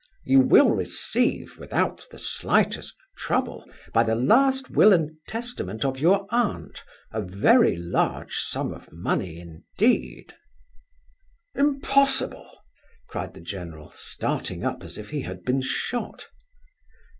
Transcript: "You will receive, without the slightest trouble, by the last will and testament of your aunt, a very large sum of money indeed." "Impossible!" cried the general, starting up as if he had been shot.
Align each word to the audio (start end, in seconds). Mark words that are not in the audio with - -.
"You 0.23 0.39
will 0.39 0.71
receive, 0.71 1.59
without 1.59 2.07
the 2.09 2.17
slightest 2.17 2.95
trouble, 3.15 3.63
by 3.93 4.01
the 4.01 4.15
last 4.15 4.71
will 4.71 4.93
and 4.93 5.15
testament 5.27 5.85
of 5.85 5.99
your 5.99 6.25
aunt, 6.31 6.83
a 7.11 7.21
very 7.21 7.75
large 7.75 8.35
sum 8.37 8.73
of 8.73 8.91
money 8.91 9.37
indeed." 9.39 10.33
"Impossible!" 11.53 12.49
cried 13.09 13.35
the 13.35 13.41
general, 13.41 13.91
starting 13.93 14.63
up 14.63 14.81
as 14.83 14.97
if 14.97 15.11
he 15.11 15.21
had 15.21 15.43
been 15.43 15.61
shot. 15.61 16.25